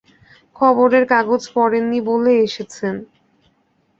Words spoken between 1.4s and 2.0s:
পড়েন নি